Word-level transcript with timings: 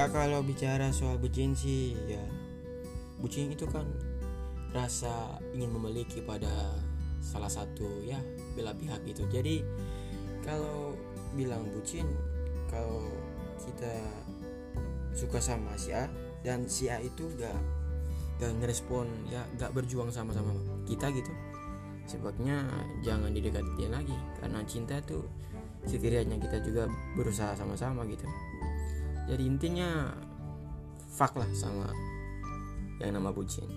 ya 0.00 0.08
kalau 0.08 0.40
bicara 0.40 0.88
soal 0.96 1.20
bucin 1.20 1.52
sih 1.52 1.92
ya 2.08 2.24
bucin 3.20 3.52
itu 3.52 3.68
kan 3.68 3.84
rasa 4.72 5.36
ingin 5.52 5.68
memiliki 5.76 6.24
pada 6.24 6.72
salah 7.20 7.52
satu 7.52 8.00
ya 8.08 8.16
bela 8.56 8.72
pihak 8.72 9.04
gitu. 9.04 9.28
Jadi 9.28 9.60
kalau 10.40 10.96
bilang 11.36 11.68
bucin 11.68 12.08
kalau 12.72 13.12
kita 13.60 13.92
suka 15.12 15.36
sama 15.36 15.76
si 15.76 15.92
A 15.92 16.08
dan 16.40 16.64
si 16.64 16.88
A 16.88 16.96
itu 16.96 17.28
gak 17.36 17.60
gak 18.40 18.56
ngerespon 18.56 19.04
ya 19.28 19.44
gak 19.60 19.76
berjuang 19.76 20.08
sama-sama 20.08 20.56
kita 20.88 21.12
gitu 21.12 21.28
sebabnya 22.08 22.64
jangan 23.04 23.36
didekati 23.36 23.68
dia 23.76 23.92
lagi. 23.92 24.16
Karena 24.40 24.64
cinta 24.64 24.96
tuh 25.04 25.28
sekiranya 25.84 26.40
kita 26.40 26.56
juga 26.64 26.88
berusaha 27.20 27.52
sama-sama 27.52 28.08
gitu 28.08 28.24
jadi 29.30 29.42
intinya 29.46 30.10
fuck 31.14 31.38
lah 31.38 31.46
sama 31.54 31.86
yang 32.98 33.14
nama 33.14 33.30
bucin 33.30 33.70